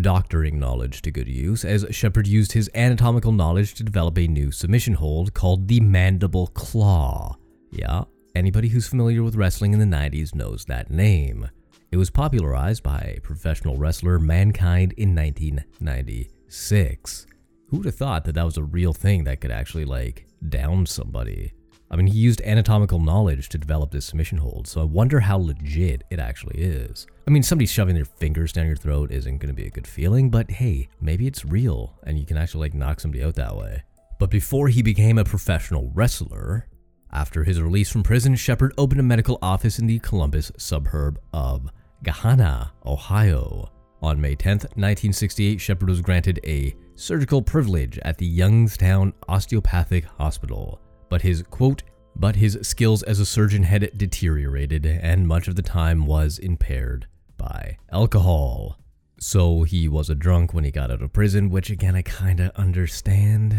doctoring 0.00 0.58
knowledge 0.58 1.02
to 1.02 1.10
good 1.10 1.28
use, 1.28 1.62
as 1.64 1.84
Shepard 1.90 2.26
used 2.26 2.52
his 2.52 2.70
anatomical 2.74 3.32
knowledge 3.32 3.74
to 3.74 3.84
develop 3.84 4.18
a 4.18 4.26
new 4.26 4.50
submission 4.50 4.94
hold 4.94 5.34
called 5.34 5.68
the 5.68 5.80
Mandible 5.80 6.46
Claw. 6.48 7.36
Yeah, 7.70 8.04
anybody 8.34 8.68
who's 8.68 8.88
familiar 8.88 9.22
with 9.22 9.36
wrestling 9.36 9.72
in 9.72 9.78
the 9.78 9.84
90s 9.84 10.34
knows 10.34 10.64
that 10.64 10.90
name. 10.90 11.48
It 11.92 11.96
was 11.96 12.10
popularized 12.10 12.82
by 12.82 13.20
professional 13.22 13.76
wrestler 13.76 14.18
Mankind 14.18 14.94
in 14.96 15.14
1996. 15.14 17.26
Who 17.74 17.78
would 17.78 17.86
have 17.86 17.96
thought 17.96 18.22
that 18.26 18.36
that 18.36 18.44
was 18.44 18.56
a 18.56 18.62
real 18.62 18.92
thing 18.92 19.24
that 19.24 19.40
could 19.40 19.50
actually 19.50 19.84
like 19.84 20.28
down 20.48 20.86
somebody? 20.86 21.54
I 21.90 21.96
mean, 21.96 22.06
he 22.06 22.16
used 22.16 22.40
anatomical 22.42 23.00
knowledge 23.00 23.48
to 23.48 23.58
develop 23.58 23.90
this 23.90 24.04
submission 24.04 24.38
hold, 24.38 24.68
so 24.68 24.80
I 24.80 24.84
wonder 24.84 25.18
how 25.18 25.38
legit 25.38 26.04
it 26.08 26.20
actually 26.20 26.60
is. 26.60 27.04
I 27.26 27.32
mean, 27.32 27.42
somebody 27.42 27.66
shoving 27.66 27.96
their 27.96 28.04
fingers 28.04 28.52
down 28.52 28.68
your 28.68 28.76
throat 28.76 29.10
isn't 29.10 29.38
going 29.38 29.52
to 29.52 29.60
be 29.60 29.66
a 29.66 29.72
good 29.72 29.88
feeling, 29.88 30.30
but 30.30 30.52
hey, 30.52 30.88
maybe 31.00 31.26
it's 31.26 31.44
real 31.44 31.98
and 32.04 32.16
you 32.16 32.24
can 32.24 32.36
actually 32.36 32.60
like 32.60 32.74
knock 32.74 33.00
somebody 33.00 33.24
out 33.24 33.34
that 33.34 33.56
way. 33.56 33.82
But 34.20 34.30
before 34.30 34.68
he 34.68 34.80
became 34.80 35.18
a 35.18 35.24
professional 35.24 35.90
wrestler, 35.94 36.68
after 37.10 37.42
his 37.42 37.60
release 37.60 37.90
from 37.90 38.04
prison, 38.04 38.36
Shepard 38.36 38.72
opened 38.78 39.00
a 39.00 39.02
medical 39.02 39.40
office 39.42 39.80
in 39.80 39.88
the 39.88 39.98
Columbus 39.98 40.52
suburb 40.58 41.18
of 41.32 41.72
Gahanna, 42.04 42.70
Ohio. 42.86 43.73
On 44.04 44.20
May 44.20 44.34
10, 44.34 44.56
1968, 44.58 45.58
Shepard 45.58 45.88
was 45.88 46.02
granted 46.02 46.38
a 46.44 46.76
surgical 46.94 47.40
privilege 47.40 47.98
at 48.02 48.18
the 48.18 48.26
Youngstown 48.26 49.14
Osteopathic 49.30 50.04
Hospital, 50.04 50.78
but 51.08 51.22
his 51.22 51.42
quote, 51.44 51.84
but 52.14 52.36
his 52.36 52.58
skills 52.60 53.02
as 53.04 53.18
a 53.18 53.24
surgeon 53.24 53.62
had 53.62 53.96
deteriorated 53.96 54.84
and 54.84 55.26
much 55.26 55.48
of 55.48 55.56
the 55.56 55.62
time 55.62 56.04
was 56.04 56.38
impaired 56.38 57.06
by 57.38 57.78
alcohol. 57.90 58.78
So 59.18 59.62
he 59.62 59.88
was 59.88 60.10
a 60.10 60.14
drunk 60.14 60.52
when 60.52 60.64
he 60.64 60.70
got 60.70 60.90
out 60.90 61.00
of 61.00 61.14
prison, 61.14 61.48
which 61.48 61.70
again 61.70 61.96
I 61.96 62.02
kinda 62.02 62.52
understand. 62.56 63.56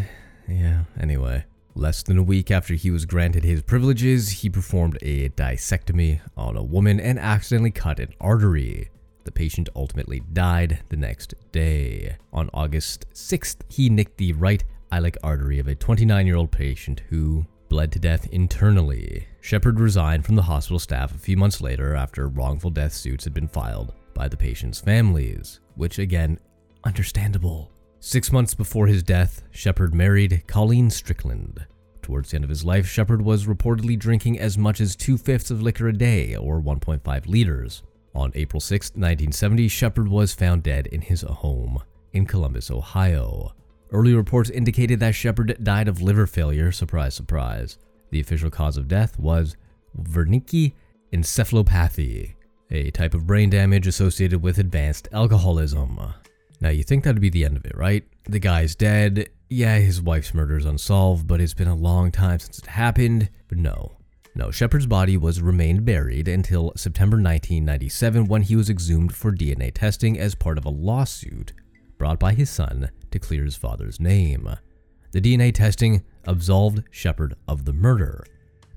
Yeah, 0.48 0.84
anyway. 1.00 1.46
Less 1.74 2.04
than 2.04 2.20
a 2.20 2.24
week 2.24 2.52
after 2.52 2.76
he 2.76 2.92
was 2.92 3.08
granted 3.08 3.44
his 3.44 3.64
privileges, 3.64 4.30
he 4.30 4.52
performed 4.52 5.00
a 5.02 5.30
discectomy 5.30 6.20
on 6.38 6.56
a 6.56 6.64
woman 6.64 7.00
and 7.00 7.18
accidentally 7.18 7.72
cut 7.72 8.00
an 8.00 8.14
artery. 8.22 8.92
The 9.26 9.32
patient 9.32 9.70
ultimately 9.76 10.22
died 10.34 10.80
the 10.90 10.96
next 10.96 11.34
day. 11.52 12.16
On 12.32 12.50
August 12.54 13.06
6th, 13.14 13.58
he 13.70 13.90
nicked 13.90 14.18
the 14.18 14.34
right 14.34 14.64
iliac 14.94 15.18
artery 15.24 15.60
of 15.60 15.68
a 15.68 15.76
29 15.76 16.26
year 16.26 16.36
old 16.36 16.52
patient 16.52 17.02
who 17.10 17.46
bled 17.68 17.92
to 17.92 18.00
death 18.00 18.28
internally. 18.32 19.28
Shepard 19.42 19.80
resigned 19.80 20.26
from 20.26 20.36
the 20.36 20.44
hospital 20.44 20.80
staff 20.80 21.14
a 21.14 21.18
few 21.18 21.36
months 21.36 21.60
later 21.60 21.96
after 21.96 22.30
wrongful 22.30 22.70
death 22.70 22.94
suits 22.94 23.24
had 23.24 23.34
been 23.34 23.48
filed 23.48 23.94
by 24.14 24.28
the 24.28 24.38
patients' 24.38 24.80
families, 24.80 25.60
which 25.76 26.00
again, 26.00 26.40
understandable. 26.84 27.72
Six 28.00 28.32
months 28.32 28.54
before 28.54 28.86
his 28.86 29.02
death, 29.02 29.42
Shepard 29.50 29.96
married 29.96 30.44
Colleen 30.46 30.92
Strickland. 30.92 31.66
Towards 32.04 32.30
the 32.30 32.36
end 32.36 32.44
of 32.44 32.50
his 32.52 32.64
life, 32.64 32.88
Shepard 32.88 33.24
was 33.24 33.48
reportedly 33.48 33.98
drinking 33.98 34.40
as 34.40 34.60
much 34.60 34.80
as 34.80 34.96
two 34.96 35.18
fifths 35.18 35.50
of 35.50 35.64
liquor 35.64 35.88
a 35.88 35.94
day, 35.94 36.36
or 36.36 36.62
1.5 36.62 37.28
liters. 37.28 37.82
On 38.16 38.32
April 38.34 38.62
6, 38.62 38.92
1970, 38.92 39.68
Shepard 39.68 40.08
was 40.08 40.34
found 40.34 40.64
dead 40.64 40.88
in 40.88 41.02
his 41.02 41.22
home 41.22 41.84
in 42.14 42.26
Columbus, 42.26 42.72
Ohio. 42.72 43.54
Early 43.92 44.14
reports 44.14 44.50
indicated 44.50 45.02
that 45.02 45.16
Shepard 45.16 45.58
died 45.62 45.90
of 45.90 46.02
liver 46.02 46.26
failure. 46.26 46.72
Surprise, 46.72 47.14
surprise. 47.14 47.78
The 48.12 48.22
official 48.22 48.50
cause 48.50 48.78
of 48.78 48.88
death 48.88 49.20
was 49.20 49.58
Wernicke 50.02 50.74
encephalopathy, 51.12 52.36
a 52.72 52.92
type 52.92 53.14
of 53.14 53.28
brain 53.28 53.50
damage 53.50 53.86
associated 53.86 54.42
with 54.42 54.60
advanced 54.60 55.10
alcoholism. 55.12 56.00
Now, 56.62 56.70
you 56.70 56.84
think 56.84 57.04
that'd 57.04 57.22
be 57.22 57.30
the 57.30 57.44
end 57.44 57.58
of 57.58 57.66
it, 57.66 57.76
right? 57.76 58.06
The 58.24 58.40
guy's 58.40 58.76
dead. 58.76 59.30
Yeah, 59.50 59.78
his 59.80 60.02
wife's 60.02 60.34
murder 60.34 60.58
is 60.58 60.66
unsolved, 60.66 61.28
but 61.28 61.42
it's 61.42 61.54
been 61.54 61.68
a 61.68 61.76
long 61.76 62.12
time 62.12 62.40
since 62.40 62.60
it 62.60 62.68
happened. 62.68 63.30
But 63.50 63.58
no. 63.58 63.95
No, 64.38 64.52
Shepard's 64.52 64.86
body 64.86 65.16
was 65.16 65.42
remained 65.42 65.86
buried 65.86 66.28
until 66.28 66.74
September 66.76 67.16
1997 67.16 68.26
when 68.28 68.42
he 68.42 68.58
was 68.58 68.70
exhumed 68.70 69.16
for 69.16 69.32
DNA 69.32 69.72
testing 69.74 70.20
as 70.20 70.36
part 70.36 70.58
of 70.58 70.66
a 70.66 70.70
lawsuit 70.70 71.54
brought 71.98 72.20
by 72.20 72.34
his 72.34 72.50
son 72.50 72.90
to 73.12 73.20
clear 73.20 73.46
his 73.46 73.56
father's 73.56 74.00
name. 74.00 74.50
The 75.14 75.22
DNA 75.22 75.54
testing 75.54 76.04
absolved 76.26 76.84
Shepard 76.92 77.36
of 77.48 77.64
the 77.64 77.72
murder. 77.72 78.26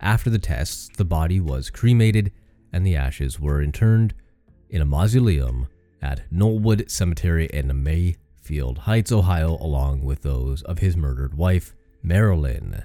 After 0.00 0.30
the 0.30 0.38
tests, 0.38 0.88
the 0.96 1.04
body 1.04 1.40
was 1.40 1.70
cremated 1.70 2.30
and 2.72 2.86
the 2.86 2.94
ashes 2.94 3.40
were 3.40 3.60
interned 3.60 4.14
in 4.70 4.80
a 4.80 4.86
mausoleum 4.86 5.66
at 6.00 6.30
Knollwood 6.30 6.88
Cemetery 6.88 7.46
in 7.52 7.82
Mayfield 7.82 8.78
Heights, 8.78 9.10
Ohio, 9.10 9.58
along 9.60 10.04
with 10.04 10.22
those 10.22 10.62
of 10.62 10.78
his 10.78 10.96
murdered 10.96 11.34
wife, 11.34 11.74
Marilyn. 12.04 12.84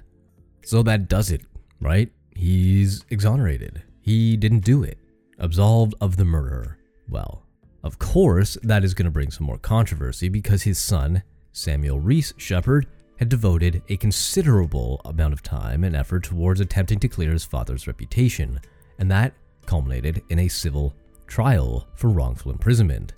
So 0.64 0.82
that 0.82 1.08
does 1.08 1.30
it, 1.30 1.42
right? 1.80 2.12
He's 2.36 3.06
exonerated. 3.10 3.84
He 4.02 4.38
didn't 4.38 4.66
do 4.66 4.84
it. 4.84 4.98
Absolved 5.40 5.96
of 6.02 6.18
the 6.18 6.26
murder. 6.26 6.78
Well, 7.10 7.46
of 7.84 8.00
course, 8.00 8.58
that 8.64 8.84
is 8.84 8.94
going 8.94 9.06
to 9.06 9.12
bring 9.12 9.32
some 9.32 9.46
more 9.46 9.58
controversy 9.58 10.30
because 10.30 10.64
his 10.64 10.78
son, 10.78 11.24
Samuel 11.52 12.00
Reese 12.00 12.34
Shepard, 12.38 12.88
had 13.18 13.30
devoted 13.30 13.84
a 13.90 13.98
considerable 13.98 15.02
amount 15.06 15.34
of 15.34 15.44
time 15.44 15.84
and 15.84 15.96
effort 15.96 16.24
towards 16.24 16.60
attempting 16.60 17.00
to 17.00 17.08
clear 17.08 17.32
his 17.32 17.46
father's 17.46 17.88
reputation, 17.88 18.60
and 19.00 19.12
that 19.12 19.34
culminated 19.66 20.22
in 20.30 20.40
a 20.40 20.48
civil 20.48 20.94
trial 21.28 21.88
for 21.96 22.10
wrongful 22.10 22.52
imprisonment. 22.52 23.14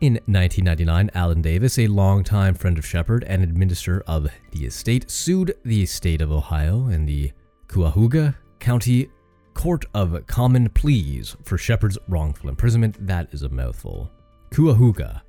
In 0.00 0.14
1999, 0.26 1.10
Alan 1.14 1.40
Davis, 1.42 1.78
a 1.78 1.86
longtime 1.86 2.54
friend 2.54 2.78
of 2.78 2.86
Shepard 2.86 3.24
and 3.24 3.42
administrator 3.42 4.02
of 4.06 4.28
the 4.50 4.66
estate, 4.66 5.10
sued 5.10 5.54
the 5.64 5.86
state 5.86 6.20
of 6.20 6.32
Ohio 6.32 6.86
and 6.86 7.08
the 7.08 7.32
Cuyahoga 7.68 8.36
County 8.64 9.10
Court 9.52 9.84
of 9.92 10.26
Common 10.26 10.70
Pleas 10.70 11.36
for 11.42 11.58
Shepherd's 11.58 11.98
wrongful 12.08 12.48
imprisonment. 12.48 12.96
That 13.06 13.28
is 13.30 13.42
a 13.42 13.48
mouthful. 13.50 14.10
Cuyahoga. 14.54 15.22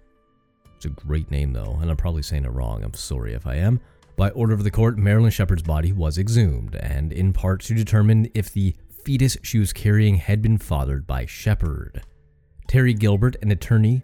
It's 0.78 0.86
a 0.86 0.90
great 0.90 1.30
name, 1.30 1.52
though, 1.52 1.78
and 1.82 1.92
I'm 1.92 1.98
probably 1.98 2.22
saying 2.22 2.46
it 2.46 2.54
wrong. 2.54 2.82
I'm 2.82 2.94
sorry 2.94 3.34
if 3.34 3.46
I 3.46 3.56
am. 3.56 3.82
By 4.16 4.30
order 4.30 4.54
of 4.54 4.64
the 4.64 4.72
court, 4.72 4.98
Marilyn 4.98 5.32
Shepherd's 5.32 5.64
body 5.64 5.92
was 5.92 6.18
exhumed, 6.18 6.76
and 6.76 7.12
in 7.12 7.34
part 7.34 7.60
to 7.64 7.74
determine 7.74 8.32
if 8.34 8.54
the 8.54 8.74
fetus 9.04 9.36
she 9.44 9.60
was 9.60 9.74
carrying 9.74 10.16
had 10.16 10.42
been 10.42 10.58
fathered 10.58 11.06
by 11.06 11.26
Shepherd. 11.26 12.04
Terry 12.70 12.94
Gilbert, 12.94 13.36
an 13.42 13.52
attorney 13.52 14.02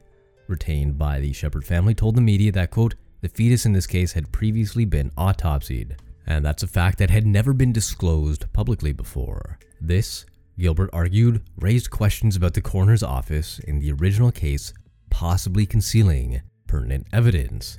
retained 0.49 0.97
by 0.97 1.21
the 1.21 1.31
Shepherd 1.31 1.63
family, 1.63 1.95
told 1.95 2.15
the 2.15 2.21
media 2.21 2.51
that, 2.51 2.71
quote, 2.71 2.95
the 3.21 3.29
fetus 3.29 3.65
in 3.65 3.71
this 3.71 3.87
case 3.87 4.11
had 4.11 4.33
previously 4.33 4.83
been 4.83 5.09
autopsied, 5.11 5.95
and 6.25 6.45
that's 6.45 6.63
a 6.63 6.67
fact 6.67 6.97
that 6.99 7.09
had 7.09 7.25
never 7.25 7.53
been 7.53 7.73
disclosed 7.73 8.51
publicly 8.53 8.93
before. 8.93 9.57
This, 9.79 10.25
Gilbert 10.59 10.89
argued, 10.93 11.41
raised 11.57 11.89
questions 11.89 12.35
about 12.35 12.53
the 12.53 12.61
coroner's 12.61 13.03
office 13.03 13.59
in 13.59 13.79
the 13.79 13.91
original 13.91 14.31
case 14.31 14.73
possibly 15.09 15.65
concealing 15.65 16.41
pertinent 16.67 17.05
evidence. 17.13 17.77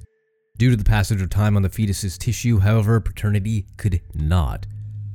Due 0.58 0.70
to 0.70 0.76
the 0.76 0.84
passage 0.84 1.20
of 1.20 1.30
time 1.30 1.56
on 1.56 1.62
the 1.62 1.68
fetus's 1.68 2.18
tissue, 2.18 2.60
however, 2.60 3.00
paternity 3.00 3.66
could 3.76 4.00
not 4.14 4.66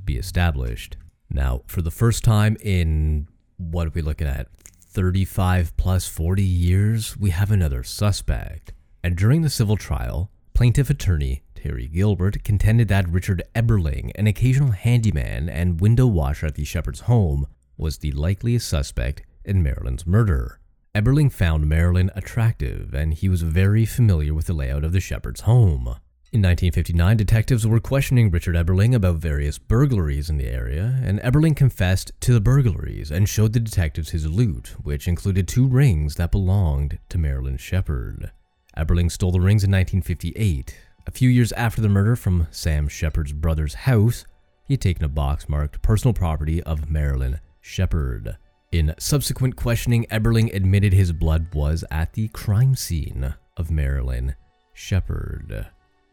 be 0.04 0.18
established. 0.18 0.98
Now, 1.30 1.62
for 1.68 1.82
the 1.82 1.92
first 1.92 2.24
time 2.24 2.58
in 2.62 3.28
what 3.58 3.88
are 3.88 3.92
we 3.92 4.02
looking 4.02 4.28
at? 4.28 4.48
35 4.82 5.78
plus 5.78 6.08
40 6.08 6.42
years, 6.42 7.16
we 7.18 7.30
have 7.30 7.52
another 7.52 7.84
suspect. 7.84 8.74
And 9.04 9.16
during 9.16 9.42
the 9.42 9.50
civil 9.50 9.78
trial, 9.78 10.32
plaintiff 10.54 10.90
attorney 10.90 11.44
Terry 11.58 11.88
Gilbert 11.88 12.44
contended 12.44 12.88
that 12.90 13.10
Richard 13.10 13.42
Eberling, 13.56 14.12
an 14.14 14.28
occasional 14.28 14.72
handyman 14.72 15.50
and 15.50 15.82
window 15.82 16.06
washer 16.06 16.46
at 16.46 16.54
the 16.54 16.64
Shepherd's 16.64 17.02
home, 17.02 17.48
was 17.78 17.98
the 17.98 18.12
likeliest 18.12 18.68
suspect 18.68 19.24
in 19.44 19.64
Marilyn's 19.64 20.06
murder. 20.06 20.60
Eberling 20.94 21.32
found 21.32 21.68
Marilyn 21.68 22.12
attractive, 22.16 22.94
and 22.94 23.12
he 23.12 23.28
was 23.28 23.42
very 23.42 23.86
familiar 23.86 24.36
with 24.36 24.46
the 24.46 24.54
layout 24.54 24.84
of 24.84 24.92
the 24.92 25.00
Shepherd's 25.00 25.42
home. 25.42 25.96
In 26.32 26.44
1959, 26.44 27.18
detectives 27.18 27.66
were 27.66 27.80
questioning 27.80 28.30
Richard 28.30 28.56
Eberling 28.56 28.94
about 28.94 29.16
various 29.16 29.58
burglaries 29.58 30.30
in 30.30 30.38
the 30.38 30.48
area, 30.48 31.00
and 31.02 31.20
Eberling 31.22 31.56
confessed 31.56 32.12
to 32.20 32.34
the 32.34 32.40
burglaries 32.40 33.10
and 33.10 33.28
showed 33.28 33.54
the 33.54 33.60
detectives 33.60 34.12
his 34.12 34.28
loot, 34.28 34.76
which 34.84 35.08
included 35.08 35.48
two 35.48 35.66
rings 35.66 36.18
that 36.18 36.32
belonged 36.32 37.00
to 37.10 37.18
Marilyn 37.18 37.58
Shepard. 37.58 38.32
Eberling 38.78 39.12
stole 39.12 39.32
the 39.32 39.42
rings 39.42 39.64
in 39.64 39.72
1958. 39.72 40.76
A 41.08 41.12
few 41.12 41.30
years 41.30 41.54
after 41.54 41.80
the 41.80 41.88
murder 41.88 42.18
from 42.18 42.48
Sam 42.52 42.90
Shepard's 42.90 43.32
brother's 43.32 43.74
house, 43.74 44.26
he 44.66 44.74
had 44.74 44.82
taken 44.82 45.06
a 45.06 45.10
box 45.10 45.48
marked 45.48 45.82
personal 45.82 46.14
property 46.14 46.62
of 46.64 46.92
Marilyn 46.92 47.40
Shepard. 47.62 48.36
In 48.74 48.94
subsequent 49.00 49.56
questioning, 49.56 50.06
Eberling 50.12 50.54
admitted 50.54 50.92
his 50.92 51.14
blood 51.14 51.48
was 51.56 51.86
at 51.90 52.12
the 52.12 52.28
crime 52.28 52.76
scene 52.76 53.34
of 53.56 53.72
Marilyn 53.72 54.36
Shepard. 54.74 55.68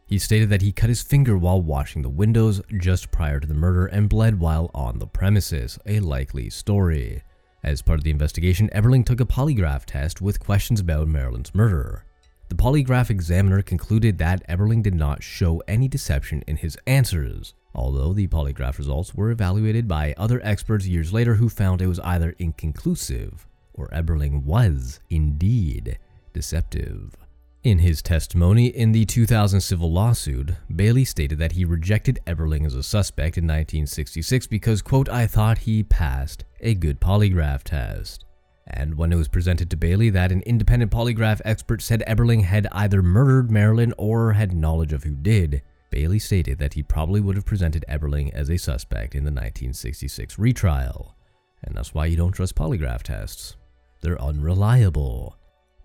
He 0.07 0.17
stated 0.21 0.49
that 0.51 0.63
he 0.63 0.71
cut 0.71 0.91
his 0.91 1.03
finger 1.03 1.37
while 1.37 1.61
washing 1.61 2.03
the 2.03 2.09
windows 2.09 2.63
just 2.79 3.11
prior 3.11 3.41
to 3.41 3.49
the 3.49 3.53
murder 3.53 3.87
and 3.87 4.09
bled 4.09 4.39
while 4.39 4.71
on 4.75 5.01
the 5.01 5.09
premises, 5.09 5.77
a 5.87 5.99
likely 5.99 6.49
story. 6.51 7.25
As 7.65 7.83
part 7.83 7.99
of 7.99 8.05
the 8.05 8.13
investigation, 8.13 8.71
Eberling 8.73 9.05
took 9.05 9.21
a 9.21 9.27
polygraph 9.27 9.87
test 9.87 10.21
with 10.21 10.39
questions 10.39 10.79
about 10.79 11.09
Marilyn's 11.09 11.53
murder. 11.53 12.05
The 12.49 12.55
polygraph 12.55 13.11
examiner 13.11 13.63
concluded 13.63 14.19
that 14.19 14.47
Eberling 14.49 14.83
did 14.83 14.95
not 14.95 15.23
show 15.23 15.63
any 15.67 15.89
deception 15.89 16.43
in 16.47 16.57
his 16.57 16.77
answers, 16.87 17.55
although 17.75 18.13
the 18.13 18.29
polygraph 18.29 18.79
results 18.79 19.15
were 19.15 19.31
evaluated 19.31 19.89
by 19.89 20.15
other 20.17 20.41
experts 20.45 20.87
years 20.87 21.13
later 21.13 21.37
who 21.37 21.49
found 21.49 21.81
it 21.81 21.87
was 21.87 22.01
either 22.01 22.35
inconclusive 22.39 23.47
or 23.73 23.89
Eberling 23.89 24.45
was 24.45 25.01
indeed 25.11 25.99
deceptive. 26.33 27.17
In 27.63 27.79
his 27.79 28.03
testimony 28.03 28.67
in 28.67 28.93
the 28.93 29.07
2000 29.07 29.63
civil 29.63 29.91
lawsuit, 29.91 30.53
Bailey 30.75 31.07
stated 31.07 31.39
that 31.39 31.53
he 31.53 31.65
rejected 31.65 32.21
Eberling 32.27 32.67
as 32.67 32.75
a 32.75 32.83
suspect 32.83 33.39
in 33.39 33.45
1966 33.45 34.47
because, 34.49 34.83
quote, 34.83 35.09
I 35.09 35.27
thought 35.27 35.59
he 35.59 35.83
passed 35.83 36.45
a 36.61 36.75
good 36.75 37.01
polygraph 37.01 37.63
test. 37.63 38.27
And 38.67 38.97
when 38.97 39.13
it 39.13 39.17
was 39.17 39.29
presented 39.29 39.71
to 39.71 39.77
Bailey 39.77 40.11
that 40.11 40.33
an 40.33 40.43
independent 40.43 40.91
polygraph 40.91 41.41
expert 41.45 41.83
said 41.83 42.03
Eberling 42.07 42.45
had 42.45 42.67
either 42.73 43.03
murdered 43.03 43.51
Marilyn 43.51 43.93
or 43.99 44.33
had 44.33 44.55
knowledge 44.55 44.93
of 44.93 45.05
who 45.05 45.15
did, 45.15 45.63
Bailey 45.91 46.19
stated 46.19 46.59
that 46.59 46.75
he 46.75 46.83
probably 46.83 47.21
would 47.21 47.37
have 47.37 47.45
presented 47.45 47.85
Eberling 47.89 48.33
as 48.33 48.51
a 48.51 48.57
suspect 48.57 49.15
in 49.15 49.25
the 49.25 49.31
1966 49.31 50.39
retrial. 50.39 51.15
And 51.63 51.77
that's 51.77 51.95
why 51.95 52.07
you 52.07 52.17
don't 52.17 52.33
trust 52.33 52.57
polygraph 52.57 53.03
tests. 53.03 53.57
They're 54.01 54.21
unreliable. 54.21 55.37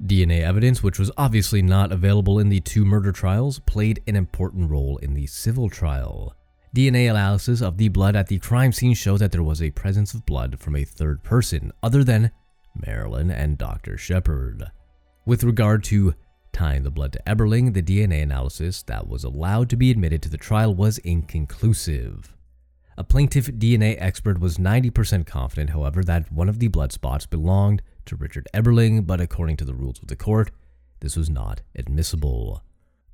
DNA 0.02 0.42
evidence, 0.42 0.82
which 0.82 0.98
was 0.98 1.12
obviously 1.18 1.62
not 1.62 1.92
available 1.92 2.40
in 2.40 2.50
the 2.50 2.62
two 2.62 2.86
murder 2.86 3.12
trials, 3.12 3.60
played 3.60 4.02
an 4.08 4.16
important 4.16 4.70
role 4.72 4.98
in 4.98 5.14
the 5.14 5.28
civil 5.28 5.70
trial. 5.70 6.34
DNA 6.76 7.10
analysis 7.10 7.62
of 7.62 7.78
the 7.78 7.90
blood 7.90 8.16
at 8.16 8.28
the 8.28 8.40
crime 8.40 8.72
scene 8.72 8.94
showed 8.94 9.20
that 9.20 9.32
there 9.32 9.44
was 9.44 9.62
a 9.62 9.72
presence 9.72 10.14
of 10.14 10.26
blood 10.26 10.60
from 10.60 10.76
a 10.76 10.84
third 10.84 11.24
person 11.24 11.72
other 11.82 12.04
than 12.04 12.32
Marilyn 12.76 13.32
and 13.32 13.58
Dr. 13.58 13.98
Shepard. 13.98 14.72
With 15.26 15.44
regard 15.44 15.84
to 15.86 16.16
tying 16.52 16.84
the 16.84 16.92
blood 16.92 17.14
to 17.14 17.22
Eberling, 17.26 17.74
the 17.74 17.84
DNA 17.84 18.24
analysis 18.24 18.84
that 18.84 19.08
was 19.08 19.24
allowed 19.24 19.70
to 19.70 19.78
be 19.78 19.92
admitted 19.92 20.22
to 20.24 20.30
the 20.30 20.38
trial 20.38 20.74
was 20.74 20.98
inconclusive. 21.00 22.36
A 22.98 23.04
plaintiff 23.04 23.48
DNA 23.48 23.96
expert 24.00 24.40
was 24.40 24.58
90% 24.58 25.26
confident, 25.26 25.70
however, 25.70 26.04
that 26.04 26.32
one 26.32 26.50
of 26.50 26.60
the 26.60 26.68
blood 26.68 26.92
spots 26.92 27.26
belonged 27.26 27.82
to 28.06 28.16
Richard 28.16 28.48
Eberling, 28.54 29.08
but 29.08 29.22
according 29.22 29.56
to 29.58 29.66
the 29.66 29.74
rules 29.74 30.00
of 30.02 30.08
the 30.10 30.16
court, 30.16 30.52
this 31.00 31.16
was 31.16 31.30
not 31.30 31.62
admissible. 31.76 32.62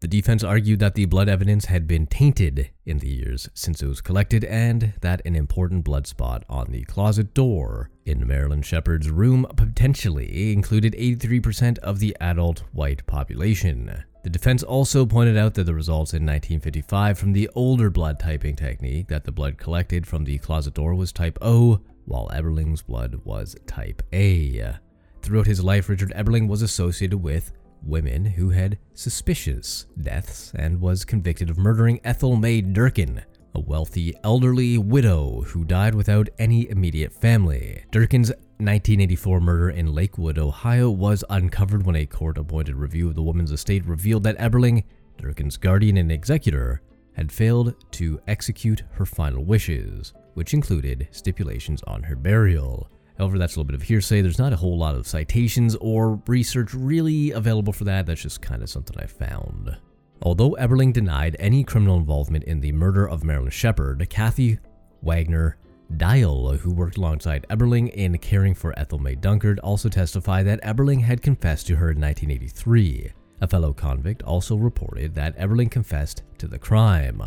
The 0.05 0.21
defense 0.21 0.43
argued 0.43 0.81
that 0.81 0.93
the 0.93 1.05
blood 1.05 1.27
evidence 1.27 1.65
had 1.65 1.87
been 1.87 2.05
tainted 2.05 2.69
in 2.85 2.99
the 2.99 3.09
years 3.09 3.49
since 3.55 3.81
it 3.81 3.87
was 3.87 4.01
collected 4.01 4.43
and 4.43 4.93
that 5.01 5.19
an 5.25 5.35
important 5.35 5.83
blood 5.83 6.05
spot 6.05 6.43
on 6.47 6.67
the 6.69 6.83
closet 6.83 7.33
door 7.33 7.89
in 8.05 8.27
Marilyn 8.27 8.61
Shepard's 8.61 9.09
room 9.09 9.47
potentially 9.57 10.53
included 10.53 10.93
83% 10.93 11.79
of 11.79 11.97
the 11.97 12.15
adult 12.21 12.65
white 12.71 13.03
population. 13.07 14.03
The 14.23 14.29
defense 14.29 14.61
also 14.61 15.07
pointed 15.07 15.37
out 15.37 15.55
that 15.55 15.63
the 15.63 15.73
results 15.73 16.13
in 16.13 16.21
1955 16.21 17.17
from 17.17 17.33
the 17.33 17.49
older 17.55 17.89
blood 17.89 18.19
typing 18.19 18.55
technique 18.55 19.07
that 19.07 19.23
the 19.23 19.31
blood 19.31 19.57
collected 19.57 20.05
from 20.05 20.23
the 20.23 20.37
closet 20.37 20.75
door 20.75 20.93
was 20.93 21.11
type 21.11 21.39
O, 21.41 21.81
while 22.05 22.29
Eberling's 22.31 22.83
blood 22.83 23.21
was 23.23 23.55
type 23.65 24.03
A. 24.13 24.75
Throughout 25.23 25.47
his 25.47 25.63
life, 25.63 25.89
Richard 25.89 26.13
Eberling 26.15 26.47
was 26.47 26.61
associated 26.61 27.17
with 27.17 27.51
women 27.85 28.25
who 28.25 28.49
had 28.49 28.77
suspicious 28.93 29.85
deaths 30.01 30.51
and 30.55 30.81
was 30.81 31.05
convicted 31.05 31.49
of 31.49 31.57
murdering 31.57 31.99
Ethel 32.03 32.35
May 32.35 32.61
Durkin, 32.61 33.23
a 33.53 33.59
wealthy 33.59 34.13
elderly 34.23 34.77
widow 34.77 35.41
who 35.41 35.63
died 35.63 35.95
without 35.95 36.29
any 36.37 36.69
immediate 36.69 37.13
family. 37.13 37.83
Durkin's 37.91 38.29
1984 38.57 39.39
murder 39.39 39.69
in 39.69 39.93
Lakewood, 39.93 40.37
Ohio 40.37 40.89
was 40.89 41.23
uncovered 41.29 41.85
when 41.85 41.95
a 41.95 42.05
court 42.05 42.37
appointed 42.37 42.75
review 42.75 43.07
of 43.07 43.15
the 43.15 43.23
woman's 43.23 43.51
estate 43.51 43.85
revealed 43.85 44.23
that 44.23 44.37
Eberling, 44.37 44.83
Durkin's 45.17 45.57
guardian 45.57 45.97
and 45.97 46.11
executor, 46.11 46.81
had 47.13 47.31
failed 47.31 47.75
to 47.91 48.19
execute 48.27 48.83
her 48.91 49.05
final 49.05 49.43
wishes, 49.43 50.13
which 50.33 50.53
included 50.53 51.07
stipulations 51.11 51.81
on 51.83 52.03
her 52.03 52.15
burial. 52.15 52.89
However, 53.17 53.37
that's 53.37 53.55
a 53.55 53.59
little 53.59 53.67
bit 53.67 53.75
of 53.75 53.87
hearsay. 53.87 54.21
There's 54.21 54.39
not 54.39 54.53
a 54.53 54.57
whole 54.57 54.77
lot 54.77 54.95
of 54.95 55.07
citations 55.07 55.75
or 55.75 56.21
research 56.27 56.73
really 56.73 57.31
available 57.31 57.73
for 57.73 57.85
that. 57.85 58.05
That's 58.05 58.21
just 58.21 58.41
kind 58.41 58.61
of 58.61 58.69
something 58.69 58.97
I 58.99 59.05
found. 59.05 59.77
Although 60.21 60.57
Eberling 60.59 60.93
denied 60.93 61.35
any 61.39 61.63
criminal 61.63 61.97
involvement 61.97 62.45
in 62.45 62.59
the 62.59 62.71
murder 62.71 63.07
of 63.07 63.23
Marilyn 63.23 63.51
Shepard, 63.51 64.05
Kathy 64.09 64.59
Wagner 65.01 65.57
Dial, 65.97 66.57
who 66.57 66.73
worked 66.73 66.97
alongside 66.97 67.45
Eberling 67.49 67.89
in 67.89 68.17
caring 68.17 68.55
for 68.55 68.77
Ethel 68.77 68.99
May 68.99 69.15
Dunkard, 69.15 69.59
also 69.63 69.87
testified 69.87 70.47
that 70.47 70.63
Eberling 70.63 71.01
had 71.01 71.21
confessed 71.21 71.67
to 71.67 71.75
her 71.75 71.91
in 71.91 72.01
1983. 72.01 73.11
A 73.41 73.47
fellow 73.47 73.73
convict 73.73 74.23
also 74.23 74.55
reported 74.55 75.13
that 75.13 75.37
Eberling 75.37 75.69
confessed 75.69 76.23
to 76.37 76.47
the 76.47 76.57
crime. 76.57 77.21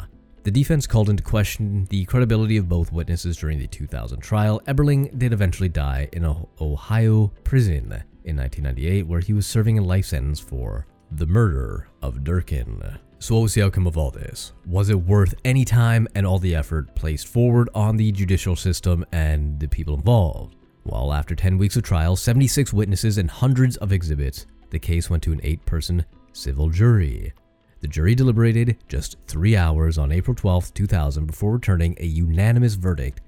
The 0.49 0.53
defense 0.53 0.87
called 0.87 1.11
into 1.11 1.23
question 1.23 1.87
the 1.91 2.07
credibility 2.07 2.57
of 2.57 2.71
both 2.71 2.91
witnesses 2.91 3.37
during 3.37 3.59
the 3.59 3.67
2000 3.67 4.21
trial. 4.21 4.63
Eberling 4.67 5.19
did 5.19 5.35
eventually 5.35 5.69
die 5.69 6.09
in 6.15 6.25
an 6.25 6.47
Ohio 6.59 7.31
prison 7.45 7.93
in 8.25 8.37
1998, 8.37 9.07
where 9.07 9.21
he 9.21 9.35
was 9.35 9.47
serving 9.47 9.79
a 9.79 9.83
life 9.83 10.07
sentence 10.07 10.41
for 10.41 10.87
the 11.11 11.27
murder 11.27 11.89
of 12.01 12.25
Durkin. 12.25 12.83
So, 13.19 13.35
what 13.35 13.43
was 13.43 13.53
the 13.53 13.63
outcome 13.63 13.87
of 13.87 13.99
all 13.99 14.11
this? 14.11 14.55
Was 14.65 14.89
it 14.89 14.99
worth 14.99 15.35
any 15.45 15.67
time 15.67 16.09
and 16.15 16.27
all 16.27 16.39
the 16.39 16.55
effort 16.55 16.95
placed 16.95 17.29
forward 17.29 17.69
on 17.75 17.99
the 17.99 18.11
judicial 18.11 18.57
system 18.57 19.05
and 19.13 19.61
the 19.61 19.69
people 19.69 19.97
involved? 19.97 20.57
Well, 20.85 21.13
after 21.13 21.35
10 21.35 21.59
weeks 21.59 21.77
of 21.77 21.83
trial, 21.83 22.17
76 22.17 22.73
witnesses, 22.73 23.19
and 23.19 23.31
hundreds 23.31 23.77
of 23.77 23.93
exhibits, 23.93 24.47
the 24.71 24.79
case 24.79 25.11
went 25.11 25.23
to 25.25 25.33
an 25.33 25.43
eight 25.43 25.63
person 25.67 26.07
civil 26.33 26.71
jury. 26.71 27.35
The 27.81 27.89
jury 27.89 28.15
deliberated 28.15 28.77
just 28.89 29.17
three 29.27 29.57
hours 29.57 29.99
on 29.99 30.11
April 30.11 30.35
12, 30.35 30.75
2000, 30.75 31.27
before 31.27 31.53
returning 31.53 31.97
a 31.99 32.07
unanimous 32.07 32.75
verdict 32.75 33.21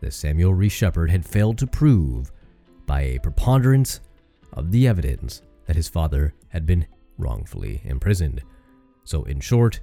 that 0.00 0.14
Samuel 0.14 0.54
Reese 0.54 0.72
Shepard 0.72 1.10
had 1.10 1.26
failed 1.26 1.58
to 1.58 1.66
prove, 1.66 2.32
by 2.86 3.02
a 3.02 3.18
preponderance 3.18 4.00
of 4.54 4.70
the 4.70 4.88
evidence, 4.88 5.42
that 5.66 5.76
his 5.76 5.88
father 5.88 6.34
had 6.48 6.64
been 6.64 6.86
wrongfully 7.18 7.82
imprisoned. 7.84 8.42
So, 9.04 9.24
in 9.24 9.40
short, 9.40 9.80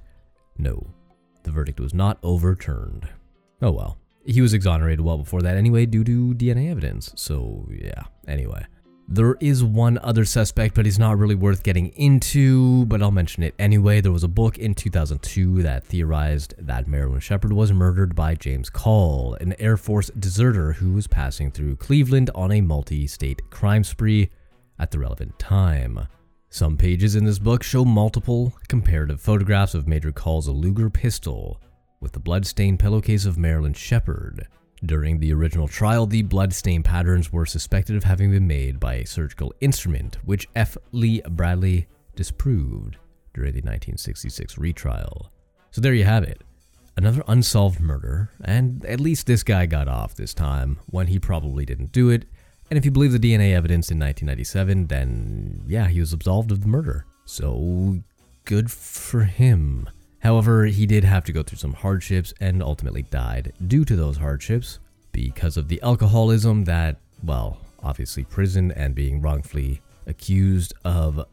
no, 0.58 0.84
the 1.44 1.52
verdict 1.52 1.78
was 1.78 1.94
not 1.94 2.18
overturned. 2.22 3.08
Oh 3.62 3.70
well. 3.70 3.98
He 4.24 4.40
was 4.40 4.54
exonerated 4.54 5.00
well 5.00 5.18
before 5.18 5.42
that 5.42 5.56
anyway, 5.56 5.86
due 5.86 6.02
to 6.02 6.34
DNA 6.34 6.68
evidence. 6.68 7.12
So, 7.14 7.68
yeah, 7.70 8.02
anyway. 8.26 8.66
There 9.08 9.36
is 9.38 9.62
one 9.62 9.98
other 9.98 10.24
suspect, 10.24 10.74
but 10.74 10.84
he's 10.84 10.98
not 10.98 11.16
really 11.16 11.36
worth 11.36 11.62
getting 11.62 11.90
into, 11.90 12.86
but 12.86 13.00
I'll 13.00 13.12
mention 13.12 13.44
it 13.44 13.54
anyway. 13.56 14.00
There 14.00 14.10
was 14.10 14.24
a 14.24 14.28
book 14.28 14.58
in 14.58 14.74
2002 14.74 15.62
that 15.62 15.84
theorized 15.84 16.54
that 16.58 16.88
Marilyn 16.88 17.20
Shepard 17.20 17.52
was 17.52 17.72
murdered 17.72 18.16
by 18.16 18.34
James 18.34 18.68
Call, 18.68 19.34
an 19.34 19.54
Air 19.60 19.76
Force 19.76 20.10
deserter 20.18 20.72
who 20.72 20.92
was 20.92 21.06
passing 21.06 21.52
through 21.52 21.76
Cleveland 21.76 22.30
on 22.34 22.50
a 22.50 22.60
multi 22.60 23.06
state 23.06 23.48
crime 23.48 23.84
spree 23.84 24.28
at 24.76 24.90
the 24.90 24.98
relevant 24.98 25.38
time. 25.38 26.08
Some 26.48 26.76
pages 26.76 27.14
in 27.14 27.24
this 27.24 27.38
book 27.38 27.62
show 27.62 27.84
multiple 27.84 28.54
comparative 28.66 29.20
photographs 29.20 29.74
of 29.74 29.86
Major 29.86 30.10
Call's 30.10 30.48
Luger 30.48 30.90
pistol 30.90 31.62
with 32.00 32.10
the 32.10 32.18
blood-stained 32.20 32.80
pillowcase 32.80 33.24
of 33.24 33.38
Marilyn 33.38 33.74
Shepard. 33.74 34.48
During 34.84 35.18
the 35.18 35.32
original 35.32 35.68
trial, 35.68 36.06
the 36.06 36.22
bloodstain 36.22 36.82
patterns 36.82 37.32
were 37.32 37.46
suspected 37.46 37.96
of 37.96 38.04
having 38.04 38.30
been 38.30 38.46
made 38.46 38.78
by 38.78 38.94
a 38.94 39.06
surgical 39.06 39.54
instrument, 39.60 40.18
which 40.24 40.48
F. 40.54 40.76
Lee 40.92 41.22
Bradley 41.28 41.86
disproved 42.14 42.96
during 43.32 43.52
the 43.52 43.60
1966 43.60 44.58
retrial. 44.58 45.30
So 45.70 45.80
there 45.80 45.94
you 45.94 46.04
have 46.04 46.24
it. 46.24 46.42
Another 46.96 47.22
unsolved 47.28 47.80
murder, 47.80 48.30
and 48.42 48.84
at 48.86 49.00
least 49.00 49.26
this 49.26 49.42
guy 49.42 49.66
got 49.66 49.88
off 49.88 50.14
this 50.14 50.32
time 50.32 50.78
when 50.86 51.08
he 51.08 51.18
probably 51.18 51.64
didn't 51.66 51.92
do 51.92 52.08
it. 52.10 52.24
And 52.70 52.78
if 52.78 52.84
you 52.84 52.90
believe 52.90 53.12
the 53.12 53.18
DNA 53.18 53.54
evidence 53.54 53.90
in 53.90 53.98
1997, 53.98 54.86
then 54.86 55.62
yeah, 55.66 55.88
he 55.88 56.00
was 56.00 56.12
absolved 56.12 56.50
of 56.50 56.62
the 56.62 56.68
murder. 56.68 57.06
So 57.24 58.00
good 58.44 58.70
for 58.70 59.24
him. 59.24 59.88
However, 60.20 60.66
he 60.66 60.86
did 60.86 61.04
have 61.04 61.24
to 61.24 61.32
go 61.32 61.42
through 61.42 61.58
some 61.58 61.74
hardships 61.74 62.32
and 62.40 62.62
ultimately 62.62 63.02
died 63.02 63.52
due 63.66 63.84
to 63.84 63.96
those 63.96 64.16
hardships 64.16 64.78
because 65.12 65.56
of 65.56 65.68
the 65.68 65.80
alcoholism 65.82 66.64
that, 66.64 66.96
well, 67.22 67.58
obviously 67.82 68.24
prison 68.24 68.72
and 68.72 68.94
being 68.94 69.20
wrongfully 69.20 69.80
accused 70.06 70.74
of 70.84 71.24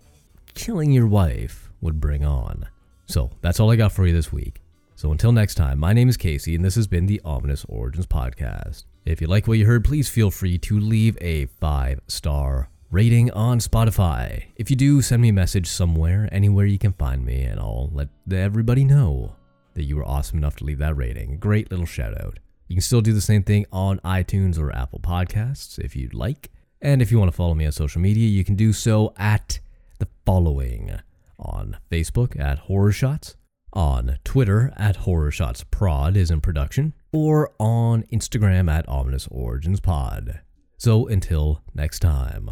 killing 0.54 0.92
your 0.92 1.08
wife 1.08 1.70
would 1.82 2.00
bring 2.00 2.24
on. 2.26 2.68
So 3.08 3.32
that's 3.42 3.60
all 3.60 3.72
I 3.72 3.76
got 3.76 3.92
for 3.92 4.06
you 4.06 4.14
this 4.14 4.32
week. 4.32 4.62
So 4.96 5.12
until 5.12 5.32
next 5.32 5.56
time, 5.56 5.80
my 5.80 5.92
name 5.92 6.08
is 6.08 6.18
Casey, 6.18 6.56
and 6.56 6.64
this 6.64 6.76
has 6.76 6.88
been 6.88 7.08
the 7.08 7.22
Ominous 7.26 7.66
Origins 7.68 8.06
Podcast. 8.06 8.86
If 9.06 9.20
you 9.20 9.28
like 9.28 9.48
what 9.48 9.58
you 9.58 9.66
heard, 9.66 9.84
please 9.84 10.08
feel 10.08 10.32
free 10.32 10.58
to 10.60 10.80
leave 10.80 11.18
a 11.20 11.48
five 11.48 12.00
star 12.08 12.70
rating 12.94 13.32
on 13.32 13.58
Spotify. 13.58 14.44
If 14.56 14.70
you 14.70 14.76
do, 14.76 15.02
send 15.02 15.20
me 15.20 15.30
a 15.30 15.34
message 15.34 15.66
somewhere, 15.66 16.30
anywhere 16.32 16.68
you 16.68 16.78
can 16.78 16.94
find 16.94 17.26
me, 17.26 17.42
and 17.42 17.60
I'll 17.60 17.90
let 17.92 18.10
everybody 18.32 18.84
know 18.84 19.36
that 19.74 19.86
you 19.86 19.96
were 19.96 20.08
awesome 20.08 20.38
enough 20.38 20.58
to 20.58 20.64
leave 20.64 20.78
that 20.78 20.96
rating. 20.96 21.40
Great 21.40 21.72
little 21.72 21.88
shout 21.88 22.16
out. 22.22 22.38
You 22.68 22.76
can 22.76 22.84
still 22.84 23.02
do 23.02 23.12
the 23.12 23.20
same 23.20 23.42
thing 23.42 23.66
on 23.72 23.98
iTunes 24.06 24.60
or 24.60 24.72
Apple 24.72 25.00
Podcasts 25.00 25.80
if 25.80 25.96
you'd 25.96 26.14
like. 26.14 26.52
And 26.84 27.02
if 27.02 27.12
you 27.12 27.18
want 27.18 27.32
to 27.32 27.36
follow 27.36 27.56
me 27.56 27.66
on 27.66 27.72
social 27.72 28.00
media, 28.00 28.30
you 28.30 28.44
can 28.44 28.54
do 28.54 28.72
so 28.72 29.12
at 29.18 29.60
the 29.98 30.08
following 30.24 31.00
on 31.40 31.78
Facebook 31.92 32.40
at 32.40 32.60
Horror 32.60 32.92
Shots, 32.92 33.36
on 33.74 34.20
Twitter 34.24 34.72
at 34.78 34.98
Horror 34.98 35.32
Shots 35.32 35.64
Prod 35.64 36.16
is 36.16 36.30
in 36.30 36.42
production, 36.42 36.94
or 37.12 37.54
on 37.58 38.04
Instagram 38.14 38.72
at 38.72 38.88
Ominous 38.88 39.28
Origins 39.32 39.80
Pod. 39.80 40.42
So 40.78 41.08
until 41.08 41.64
next 41.74 42.00
time. 42.00 42.52